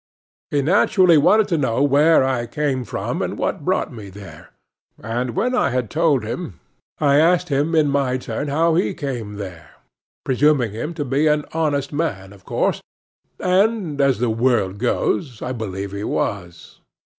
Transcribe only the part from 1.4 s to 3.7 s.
to know where I came from, and what